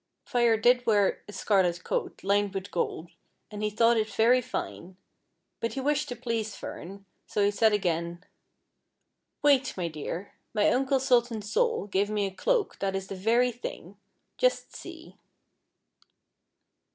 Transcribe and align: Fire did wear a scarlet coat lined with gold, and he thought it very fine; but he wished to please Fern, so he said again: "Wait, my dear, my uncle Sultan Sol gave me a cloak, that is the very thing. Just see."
Fire 0.25 0.57
did 0.57 0.87
wear 0.87 1.21
a 1.27 1.31
scarlet 1.31 1.83
coat 1.83 2.23
lined 2.23 2.55
with 2.55 2.71
gold, 2.71 3.11
and 3.51 3.61
he 3.61 3.69
thought 3.69 3.97
it 3.97 4.09
very 4.09 4.41
fine; 4.41 4.97
but 5.59 5.73
he 5.73 5.79
wished 5.79 6.09
to 6.09 6.15
please 6.15 6.55
Fern, 6.55 7.05
so 7.27 7.45
he 7.45 7.51
said 7.51 7.71
again: 7.71 8.25
"Wait, 9.43 9.77
my 9.77 9.87
dear, 9.87 10.33
my 10.55 10.71
uncle 10.71 10.99
Sultan 10.99 11.43
Sol 11.43 11.85
gave 11.85 12.09
me 12.09 12.25
a 12.25 12.31
cloak, 12.33 12.79
that 12.79 12.95
is 12.95 13.09
the 13.09 13.15
very 13.15 13.51
thing. 13.51 13.95
Just 14.39 14.75
see." 14.75 15.17